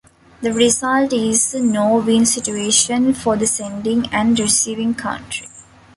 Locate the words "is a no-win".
1.13-2.25